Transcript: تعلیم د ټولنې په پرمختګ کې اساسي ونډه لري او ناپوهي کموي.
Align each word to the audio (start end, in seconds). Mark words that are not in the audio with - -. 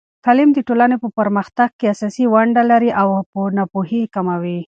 تعلیم 0.25 0.49
د 0.53 0.59
ټولنې 0.67 0.97
په 1.03 1.09
پرمختګ 1.19 1.69
کې 1.79 1.85
اساسي 1.93 2.25
ونډه 2.33 2.63
لري 2.71 2.91
او 3.01 3.07
ناپوهي 3.57 4.01
کموي. 4.15 4.57